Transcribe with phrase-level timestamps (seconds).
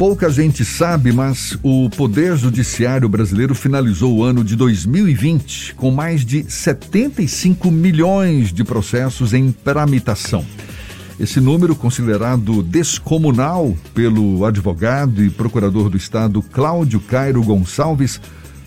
[0.00, 6.24] Pouca gente sabe, mas o Poder Judiciário brasileiro finalizou o ano de 2020 com mais
[6.24, 10.42] de 75 milhões de processos em tramitação.
[11.18, 18.18] Esse número, considerado descomunal pelo advogado e procurador do Estado Cláudio Cairo Gonçalves,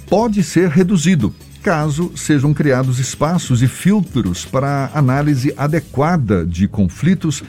[0.07, 7.41] pode ser reduzido caso sejam criados espaços e filtros para análise adequada de conflitos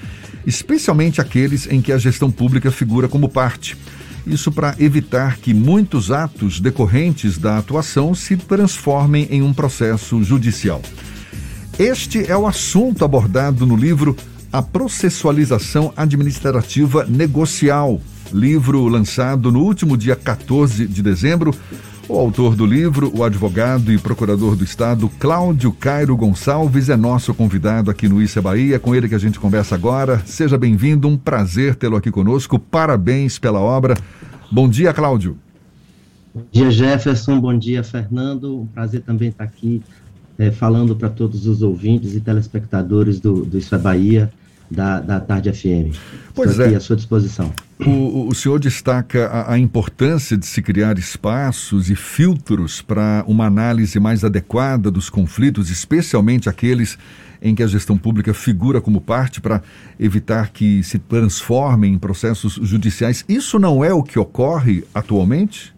[0.47, 3.77] especialmente aqueles em que a gestão pública figura como parte.
[4.27, 10.81] Isso para evitar que muitos atos decorrentes da atuação se transformem em um processo judicial.
[11.79, 14.17] Este é o assunto abordado no livro
[14.53, 18.01] A Processualização Administrativa Negocial,
[18.33, 21.55] livro lançado no último dia 14 de dezembro
[22.09, 27.33] o autor do livro, o advogado e procurador do Estado, Cláudio Cairo Gonçalves, é nosso
[27.33, 28.79] convidado aqui no Issa Bahia.
[28.79, 30.23] Com ele que a gente conversa agora.
[30.27, 32.59] Seja bem-vindo, um prazer tê-lo aqui conosco.
[32.59, 33.95] Parabéns pela obra.
[34.51, 35.39] Bom dia, Cláudio.
[36.35, 37.41] Bom dia, Jefferson.
[37.41, 38.61] Bom dia, Fernando.
[38.61, 39.83] Um prazer também estar aqui
[40.39, 44.31] é, falando para todos os ouvintes e telespectadores do, do Isso é Bahia
[44.71, 45.97] da, da Tarde FM.
[46.35, 46.69] Pois Estou é.
[46.69, 47.53] aqui à sua disposição.
[47.79, 53.47] O, o senhor destaca a, a, importância de se criar espaços e filtros para uma
[53.47, 56.97] análise mais adequada dos conflitos, especialmente aqueles
[57.43, 59.61] em que a gestão pública figura como parte para
[60.01, 63.25] evitar que se transformem em processos judiciais.
[63.29, 65.75] Isso não é o que ocorre atualmente?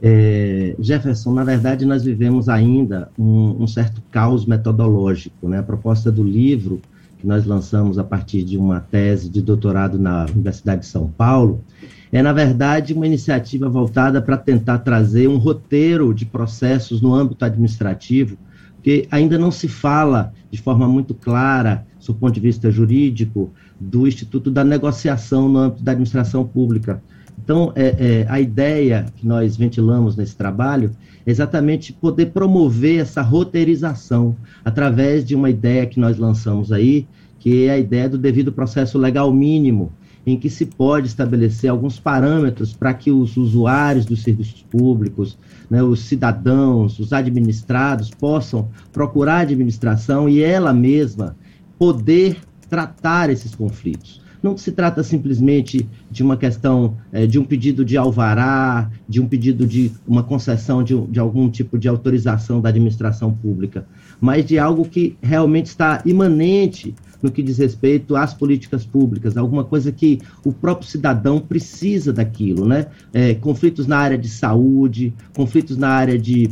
[0.00, 5.48] É, Jefferson, na verdade, nós vivemos ainda um, um certo caos metodológico.
[5.48, 5.58] Né?
[5.58, 6.80] A proposta do livro
[7.18, 11.64] que nós lançamos a partir de uma tese de doutorado na Universidade de São Paulo,
[12.12, 17.44] é, na verdade, uma iniciativa voltada para tentar trazer um roteiro de processos no âmbito
[17.44, 18.36] administrativo,
[18.82, 24.06] que ainda não se fala de forma muito clara, do ponto de vista jurídico, do
[24.06, 27.02] Instituto da Negociação no âmbito da administração pública.
[27.46, 30.90] Então, é, é, a ideia que nós ventilamos nesse trabalho
[31.24, 34.34] é exatamente poder promover essa roteirização
[34.64, 37.06] através de uma ideia que nós lançamos aí,
[37.38, 39.92] que é a ideia do devido processo legal mínimo,
[40.26, 45.38] em que se pode estabelecer alguns parâmetros para que os usuários dos serviços públicos,
[45.70, 51.36] né, os cidadãos, os administrados possam procurar a administração e ela mesma
[51.78, 54.25] poder tratar esses conflitos.
[54.42, 59.26] Não se trata simplesmente de uma questão é, de um pedido de alvará, de um
[59.26, 63.86] pedido de uma concessão de, de algum tipo de autorização da administração pública,
[64.20, 69.64] mas de algo que realmente está imanente no que diz respeito às políticas públicas, alguma
[69.64, 72.86] coisa que o próprio cidadão precisa daquilo, né?
[73.12, 76.50] É, conflitos na área de saúde, conflitos na área de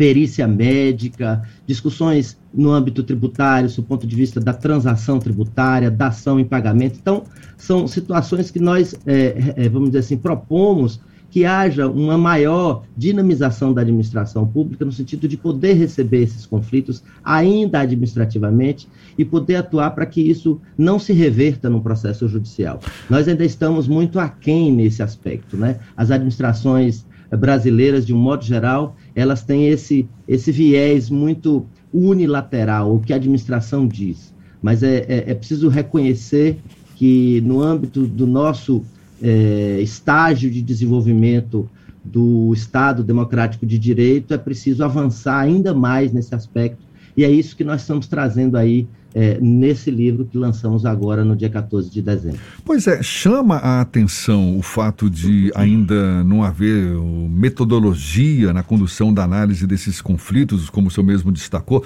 [0.00, 6.40] perícia médica, discussões no âmbito tributário, do ponto de vista da transação tributária, da ação
[6.40, 6.98] em pagamento.
[6.98, 7.24] Então,
[7.58, 10.98] são situações que nós, é, é, vamos dizer assim, propomos
[11.30, 17.04] que haja uma maior dinamização da administração pública, no sentido de poder receber esses conflitos,
[17.22, 22.80] ainda administrativamente, e poder atuar para que isso não se reverta no processo judicial.
[23.10, 25.58] Nós ainda estamos muito aquém nesse aspecto.
[25.58, 25.78] Né?
[25.94, 27.04] As administrações
[27.36, 33.16] brasileiras, de um modo geral, elas têm esse, esse viés muito unilateral, o que a
[33.16, 34.34] administração diz.
[34.60, 36.58] Mas é, é, é preciso reconhecer
[36.96, 38.84] que, no âmbito do nosso
[39.22, 41.68] é, estágio de desenvolvimento
[42.04, 46.82] do Estado Democrático de Direito, é preciso avançar ainda mais nesse aspecto.
[47.16, 51.34] E é isso que nós estamos trazendo aí é, nesse livro que lançamos agora no
[51.34, 52.38] dia 14 de dezembro.
[52.64, 56.94] Pois é, chama a atenção o fato de ainda não haver
[57.28, 61.84] metodologia na condução da análise desses conflitos, como o senhor mesmo destacou.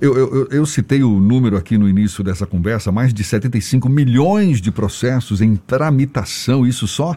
[0.00, 4.60] Eu, eu, eu, citei o número aqui no início dessa conversa, mais de 75 milhões
[4.60, 7.16] de processos em tramitação, isso só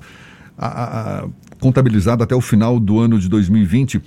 [0.56, 0.68] a,
[1.24, 1.28] a,
[1.60, 4.02] contabilizado até o final do ano de 2020.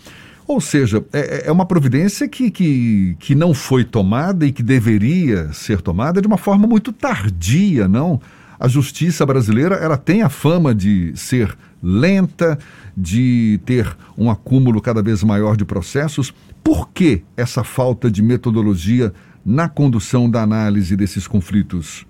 [0.50, 5.52] Ou seja, é, é uma providência que, que, que não foi tomada e que deveria
[5.52, 8.20] ser tomada de uma forma muito tardia, não?
[8.58, 12.58] A justiça brasileira ela tem a fama de ser lenta,
[12.96, 16.34] de ter um acúmulo cada vez maior de processos.
[16.64, 19.12] Por que essa falta de metodologia
[19.46, 22.09] na condução da análise desses conflitos?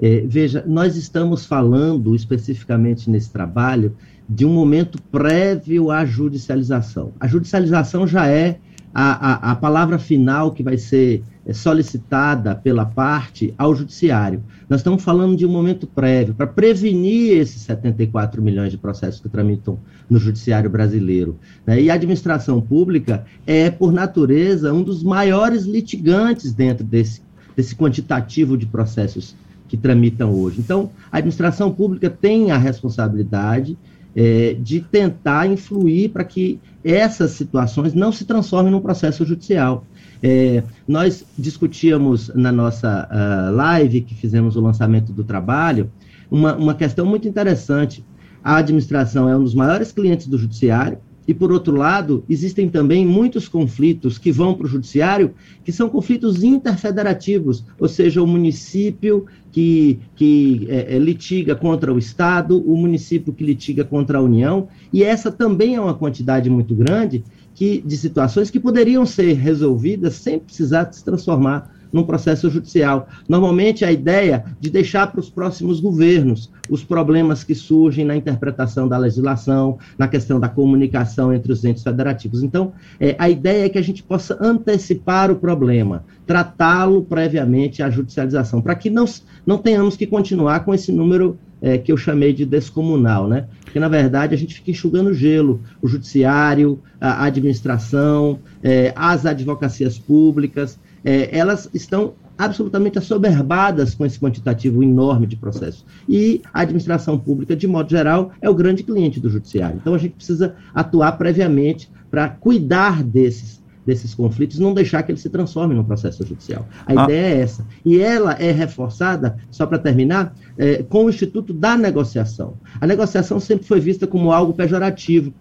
[0.00, 3.96] É, veja, nós estamos falando especificamente nesse trabalho
[4.28, 7.12] de um momento prévio à judicialização.
[7.20, 8.58] A judicialização já é
[8.94, 11.22] a, a, a palavra final que vai ser
[11.52, 14.44] solicitada pela parte ao judiciário.
[14.68, 19.28] Nós estamos falando de um momento prévio para prevenir esses 74 milhões de processos que
[19.28, 19.78] tramitam
[20.08, 21.36] no judiciário brasileiro.
[21.66, 21.82] Né?
[21.82, 27.22] E a administração pública é, por natureza, um dos maiores litigantes dentro desse,
[27.56, 29.34] desse quantitativo de processos
[29.72, 30.60] que tramitam hoje.
[30.60, 33.78] Então, a administração pública tem a responsabilidade
[34.14, 39.86] é, de tentar influir para que essas situações não se transformem num processo judicial.
[40.22, 45.90] É, nós discutíamos na nossa uh, live, que fizemos o lançamento do trabalho,
[46.30, 48.04] uma, uma questão muito interessante.
[48.44, 53.06] A administração é um dos maiores clientes do judiciário, e, por outro lado, existem também
[53.06, 55.34] muitos conflitos que vão para o judiciário,
[55.64, 61.98] que são conflitos interfederativos, ou seja, o município que, que é, é, litiga contra o
[61.98, 66.74] Estado, o município que litiga contra a União, e essa também é uma quantidade muito
[66.74, 67.22] grande
[67.54, 73.08] que, de situações que poderiam ser resolvidas sem precisar se transformar num processo judicial.
[73.28, 78.88] Normalmente, a ideia de deixar para os próximos governos os problemas que surgem na interpretação
[78.88, 82.42] da legislação, na questão da comunicação entre os entes federativos.
[82.42, 87.90] Então, é, a ideia é que a gente possa antecipar o problema, tratá-lo previamente à
[87.90, 89.04] judicialização, para que não,
[89.46, 93.46] não tenhamos que continuar com esse número é, que eu chamei de descomunal, né?
[93.64, 95.60] Porque, na verdade, a gente fica enxugando gelo.
[95.80, 104.18] O judiciário, a administração, é, as advocacias públicas, é, elas estão absolutamente assoberbadas com esse
[104.18, 105.84] quantitativo enorme de processos.
[106.08, 109.78] E a administração pública, de modo geral, é o grande cliente do judiciário.
[109.80, 115.20] Então a gente precisa atuar previamente para cuidar desses desses conflitos, não deixar que eles
[115.20, 116.68] se transformem no processo judicial.
[116.86, 117.04] A ah.
[117.04, 117.66] ideia é essa.
[117.84, 122.54] E ela é reforçada, só para terminar, é, com o Instituto da Negociação.
[122.80, 125.34] A negociação sempre foi vista como algo pejorativo,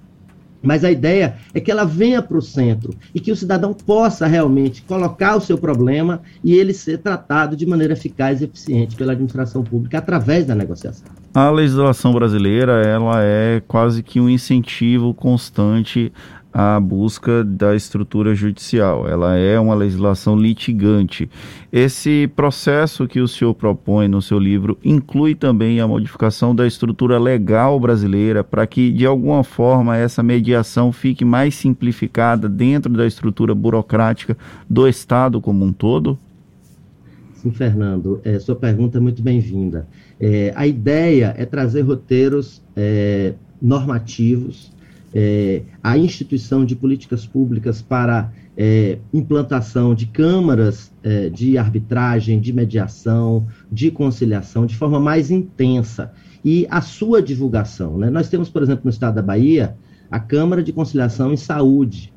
[0.62, 4.28] mas a ideia é que ela venha para o centro e que o cidadão possa
[4.28, 9.14] realmente colocar o seu problema e ele ser tratado de maneira eficaz e eficiente pela
[9.14, 11.08] administração pública através da negociação.
[11.34, 16.12] A legislação brasileira ela é quase que um incentivo constante
[16.54, 19.08] a busca da estrutura judicial.
[19.08, 21.30] Ela é uma legislação litigante.
[21.72, 27.18] Esse processo que o senhor propõe no seu livro inclui também a modificação da estrutura
[27.18, 33.56] legal brasileira para que, de alguma forma, essa mediação fique mais simplificada dentro da estrutura
[33.56, 34.38] burocrática
[34.70, 36.20] do Estado como um todo?
[37.36, 39.88] Sim, Fernando, é, sua pergunta é muito bem-vinda.
[40.20, 44.72] É, a ideia é trazer roteiros é, normativos
[45.14, 52.54] é, a instituição de políticas públicas para é, implantação de câmaras é, de arbitragem, de
[52.54, 56.12] mediação, de conciliação, de forma mais intensa.
[56.44, 57.98] E a sua divulgação.
[57.98, 58.10] Né?
[58.10, 59.76] Nós temos, por exemplo, no estado da Bahia,
[60.10, 62.12] a Câmara de Conciliação em Saúde.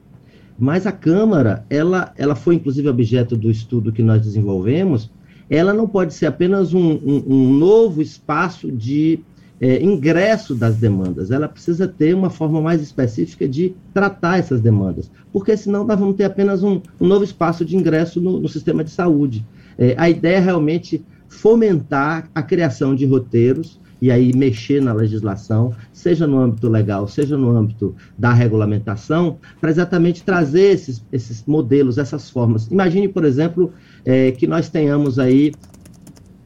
[0.59, 5.11] Mas a Câmara, ela, ela foi inclusive objeto do estudo que nós desenvolvemos,
[5.51, 9.21] ela não pode ser apenas um, um, um novo espaço de
[9.61, 11.31] é, ingresso das demandas.
[11.31, 16.17] Ela precisa ter uma forma mais específica de tratar essas demandas, porque senão nós vamos
[16.17, 19.47] ter apenas um, um novo espaço de ingresso no, no sistema de saúde.
[19.79, 25.75] É, a ideia é realmente fomentar a criação de roteiros e aí mexer na legislação,
[25.91, 31.97] seja no âmbito legal, seja no âmbito da regulamentação, para exatamente trazer esses, esses modelos,
[31.97, 32.67] essas formas.
[32.71, 33.73] Imagine, por exemplo,
[34.05, 35.53] é, que nós tenhamos aí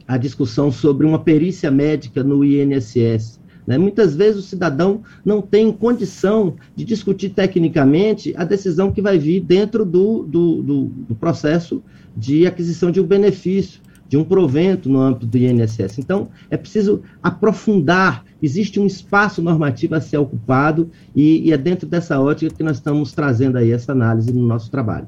[0.08, 3.38] a discussão sobre uma perícia médica no INSS.
[3.66, 3.76] Né?
[3.76, 9.40] Muitas vezes o cidadão não tem condição de discutir tecnicamente a decisão que vai vir
[9.40, 11.82] dentro do, do, do, do processo
[12.16, 15.98] de aquisição de um benefício, de um provento no âmbito do INSS.
[15.98, 21.86] Então, é preciso aprofundar, existe um espaço normativo a ser ocupado e, e é dentro
[21.86, 25.06] dessa ótica que nós estamos trazendo aí essa análise no nosso trabalho.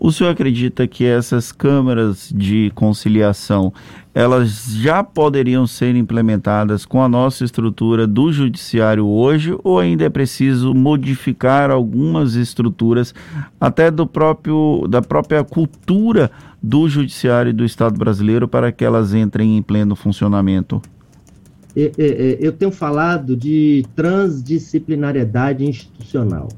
[0.00, 3.72] O senhor acredita que essas câmaras de conciliação
[4.14, 10.08] elas já poderiam ser implementadas com a nossa estrutura do judiciário hoje ou ainda é
[10.08, 13.12] preciso modificar algumas estruturas
[13.60, 16.30] até do próprio da própria cultura
[16.62, 20.80] do judiciário do Estado brasileiro para que elas entrem em pleno funcionamento?
[21.74, 26.48] Eu tenho falado de transdisciplinariedade institucional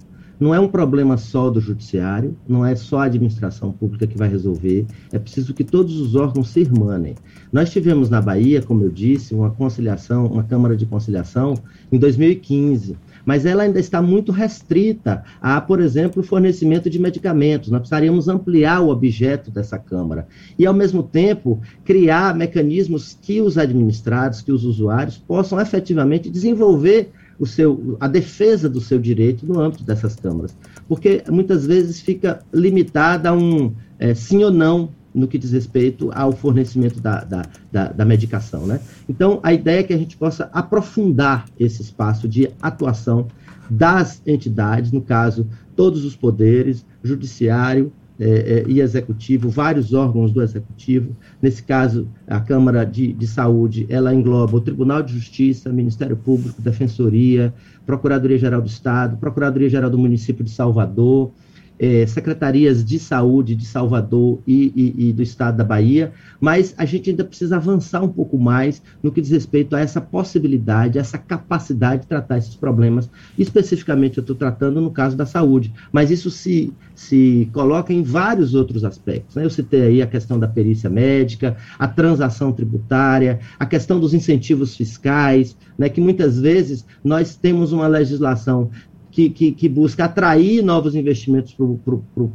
[0.41, 4.29] não é um problema só do judiciário, não é só a administração pública que vai
[4.29, 7.15] resolver, é preciso que todos os órgãos se irmanem.
[7.53, 11.55] Nós tivemos na Bahia, como eu disse, uma conciliação, uma Câmara de Conciliação
[11.93, 17.71] em 2015, mas ela ainda está muito restrita a, por exemplo, fornecimento de medicamentos.
[17.71, 20.27] Nós precisaríamos ampliar o objeto dessa Câmara
[20.59, 27.13] e, ao mesmo tempo, criar mecanismos que os administrados, que os usuários possam efetivamente desenvolver
[27.41, 30.55] o seu, a defesa do seu direito no âmbito dessas câmaras.
[30.87, 36.11] Porque muitas vezes fica limitada a um é, sim ou não no que diz respeito
[36.13, 37.43] ao fornecimento da, da,
[37.73, 38.67] da, da, medicação.
[38.67, 38.79] Né?
[39.09, 43.27] Então, a ideia é que a gente possa aprofundar esse espaço de atuação
[43.69, 47.91] das entidades, no caso, todos os poderes, judiciário,
[48.21, 51.17] é, e executivo, vários órgãos do executivo.
[51.41, 56.61] Nesse caso, a Câmara de, de Saúde, ela engloba o Tribunal de Justiça, Ministério Público,
[56.61, 57.55] Defensoria,
[57.87, 61.33] Procuradoria-Geral do Estado, Procuradoria-Geral do Município de Salvador,
[61.81, 66.85] é, secretarias de saúde de Salvador e, e, e, do estado da Bahia, mas a
[66.85, 71.17] gente ainda precisa avançar um pouco mais no que diz respeito a essa possibilidade, essa
[71.17, 73.09] capacidade de tratar esses problemas.
[73.39, 78.55] Especificamente, eu estou tratando no caso da saúde, mas isso se, se coloca em vários
[78.55, 79.35] outros aspectos.
[79.35, 79.47] Né?
[79.47, 84.77] Eu citei aí a questão da perícia médica, a transação tributária, a questão dos incentivos
[84.77, 88.71] fiscais, né, que muitas vezes nós temos uma legislação
[89.11, 91.57] que, que, que busca atrair novos investimentos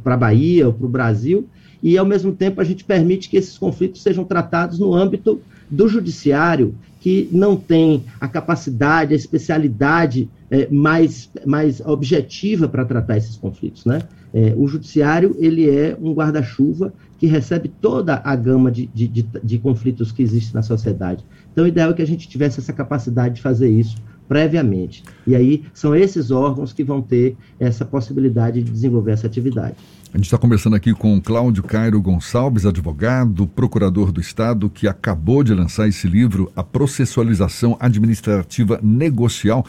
[0.02, 1.48] para a Bahia ou para o Brasil,
[1.82, 5.40] e, ao mesmo tempo, a gente permite que esses conflitos sejam tratados no âmbito
[5.70, 13.16] do judiciário, que não tem a capacidade, a especialidade é, mais, mais objetiva para tratar
[13.16, 13.84] esses conflitos.
[13.84, 14.00] Né?
[14.34, 19.26] É, o judiciário ele é um guarda-chuva que recebe toda a gama de, de, de,
[19.42, 21.24] de conflitos que existe na sociedade.
[21.52, 23.96] Então, o ideal é que a gente tivesse essa capacidade de fazer isso
[24.28, 25.02] previamente.
[25.26, 29.76] E aí são esses órgãos que vão ter essa possibilidade de desenvolver essa atividade.
[30.12, 35.42] A gente está conversando aqui com Cláudio Cairo Gonçalves, advogado, procurador do Estado, que acabou
[35.42, 39.66] de lançar esse livro, A Processualização Administrativa Negocial.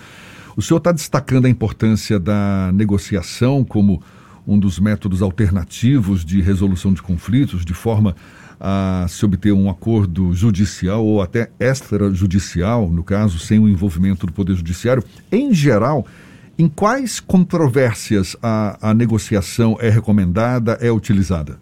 [0.56, 4.02] O senhor está destacando a importância da negociação como
[4.48, 8.16] um dos métodos alternativos de resolução de conflitos, de forma
[8.60, 14.34] a se obter um acordo judicial ou até extrajudicial, no caso, sem o envolvimento do
[14.34, 15.04] Poder Judiciário.
[15.32, 16.06] Em geral,
[16.58, 21.60] em quais controvérsias a, a negociação é recomendada, é utilizada?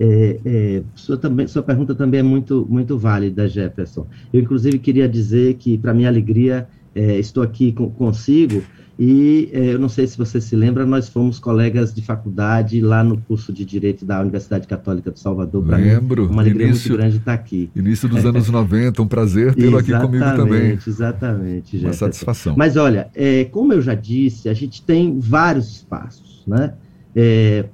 [0.00, 4.06] É, é, sua, também, sua pergunta também é muito, muito válida, Jefferson.
[4.32, 8.62] Eu, inclusive, queria dizer que, para minha alegria, é, estou aqui com, consigo
[8.98, 13.04] e é, eu não sei se você se lembra, nós fomos colegas de faculdade lá
[13.04, 15.64] no curso de Direito da Universidade Católica de Salvador.
[15.68, 16.24] Lembro.
[16.24, 17.70] Mim, uma alegria início, muito grande estar aqui.
[17.76, 20.72] Início dos anos 90, um prazer tê-lo aqui comigo também.
[20.72, 21.76] Exatamente, exatamente.
[21.78, 22.54] Uma satisfação.
[22.56, 26.74] Mas olha, é, como eu já disse, a gente tem vários espaços, né?
[27.14, 27.66] É,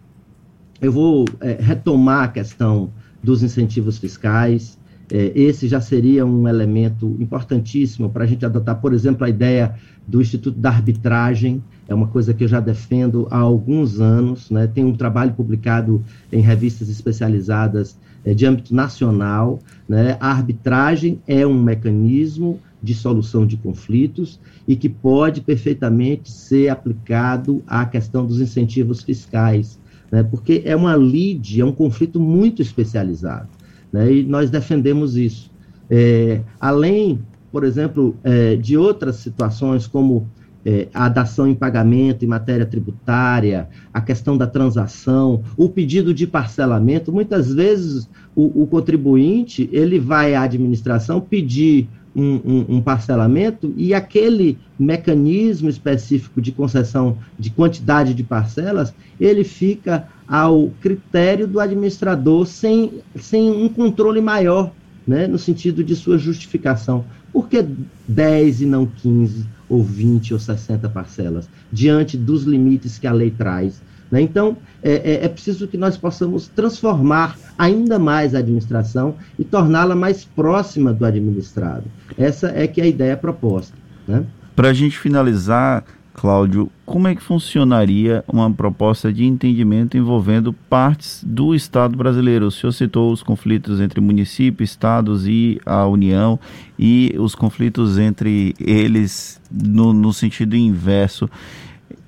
[0.78, 4.78] eu vou é, retomar a questão dos incentivos fiscais,
[5.10, 9.74] esse já seria um elemento importantíssimo para a gente adotar, por exemplo, a ideia
[10.06, 14.66] do Instituto da Arbitragem, é uma coisa que eu já defendo há alguns anos, né?
[14.66, 19.58] tem um trabalho publicado em revistas especializadas é, de âmbito nacional.
[19.88, 20.16] Né?
[20.20, 27.62] A arbitragem é um mecanismo de solução de conflitos e que pode perfeitamente ser aplicado
[27.66, 29.78] à questão dos incentivos fiscais,
[30.10, 30.22] né?
[30.22, 33.48] porque é uma lide, é um conflito muito especializado
[33.94, 34.12] né?
[34.12, 35.52] e nós defendemos isso.
[35.88, 37.20] É, além,
[37.52, 40.26] por exemplo, é, de outras situações, como
[40.66, 46.26] é, a dação em pagamento em matéria tributária, a questão da transação, o pedido de
[46.26, 53.72] parcelamento, muitas vezes o, o contribuinte ele vai à administração pedir um, um, um, parcelamento
[53.76, 61.60] e aquele mecanismo específico de concessão de quantidade de parcelas, ele fica ao critério do
[61.60, 64.72] administrador sem, sem um controle maior,
[65.06, 67.04] né, no sentido de sua justificação.
[67.32, 67.64] Por que
[68.06, 73.30] 10 e não 15, ou 20 ou 60 parcelas, diante dos limites que a lei
[73.30, 73.82] traz?
[74.14, 74.20] Né?
[74.20, 79.96] Então, é, é, é, preciso que nós possamos transformar ainda mais a administração e torná-la
[79.96, 81.82] mais próxima do administrado.
[82.16, 83.76] Essa é que é a ideia proposta.
[84.06, 84.24] Né?
[84.54, 91.24] Para a gente finalizar, Cláudio, como é que funcionaria uma proposta de entendimento envolvendo partes
[91.26, 92.46] do Estado brasileiro?
[92.46, 96.38] O senhor citou os conflitos entre município, estados e a União
[96.78, 101.28] e os conflitos entre eles no, no sentido inverso.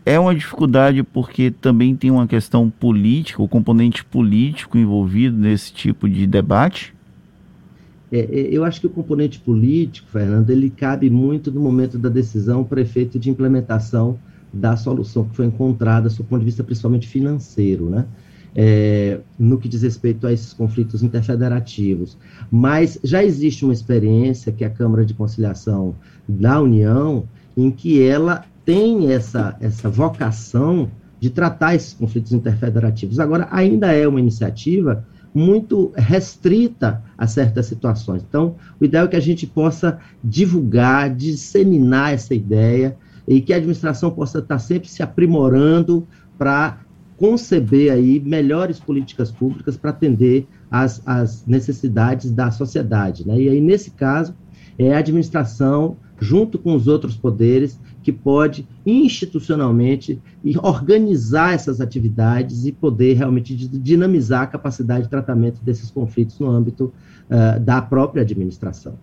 [0.06, 6.08] É uma dificuldade porque também tem uma questão política, o componente político envolvido nesse tipo
[6.08, 6.94] de debate?
[8.12, 12.08] É, é, eu acho que o componente político, Fernando, ele cabe muito no momento da
[12.08, 14.16] decisão para efeito de implementação
[14.52, 18.06] da solução que foi encontrada, do ponto de vista principalmente financeiro, né?
[18.54, 22.16] É, no que diz respeito a esses conflitos interfederativos.
[22.48, 25.96] Mas já existe uma experiência que a Câmara de Conciliação
[26.28, 33.20] da União, em que ela tem essa, essa vocação de tratar esses conflitos interfederativos.
[33.20, 38.24] Agora, ainda é uma iniciativa muito restrita a certas situações.
[38.28, 42.96] Então, o ideal é que a gente possa divulgar, disseminar essa ideia
[43.26, 46.06] e que a administração possa estar sempre se aprimorando
[46.36, 46.80] para
[47.16, 53.26] conceber aí melhores políticas públicas para atender às, às necessidades da sociedade.
[53.26, 53.42] Né?
[53.42, 54.34] E aí, nesse caso,
[54.78, 60.22] é a administração, junto com os outros poderes, que pode institucionalmente
[60.62, 66.94] organizar essas atividades e poder realmente dinamizar a capacidade de tratamento desses conflitos no âmbito
[67.28, 68.96] uh, da própria administração.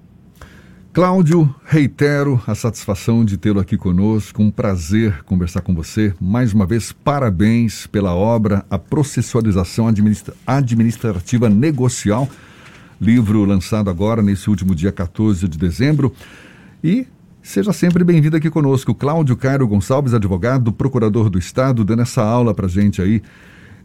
[0.94, 4.42] Cláudio, reitero a satisfação de tê-lo aqui conosco.
[4.42, 6.14] Um prazer conversar com você.
[6.18, 12.30] Mais uma vez, parabéns pela obra A Processualização Administra Administrativa Negocial,
[13.02, 16.14] livro lançado agora nesse último dia 14 de dezembro.
[16.82, 17.06] E
[17.44, 18.96] seja sempre bem-vindo aqui conosco.
[18.96, 23.22] Cláudio Cairo Gonçalves, advogado, procurador do Estado, dando essa aula para gente aí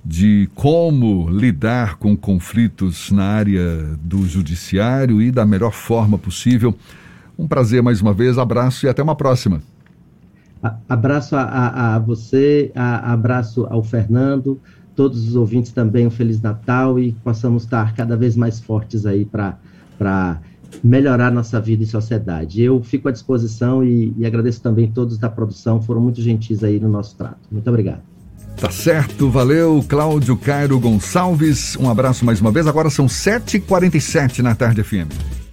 [0.05, 6.73] de como lidar com conflitos na área do judiciário e da melhor forma possível.
[7.37, 9.61] Um prazer mais uma vez, abraço e até uma próxima.
[10.88, 14.61] Abraço a, a, a você, a, abraço ao Fernando,
[14.95, 19.25] todos os ouvintes também, um Feliz Natal e possamos estar cada vez mais fortes aí
[19.25, 20.38] para
[20.83, 22.63] melhorar nossa vida e sociedade.
[22.63, 26.79] Eu fico à disposição e, e agradeço também todos da produção, foram muito gentis aí
[26.79, 27.39] no nosso trato.
[27.51, 28.01] Muito obrigado.
[28.57, 31.77] Tá certo, valeu, Cláudio Cairo Gonçalves.
[31.77, 32.67] Um abraço mais uma vez.
[32.67, 35.48] Agora são 7h47 na tarde FM.